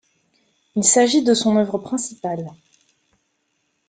Il 0.75 0.83
s'agit 0.83 1.23
de 1.23 1.35
son 1.35 1.57
œuvre 1.57 1.77
principale. 1.77 2.47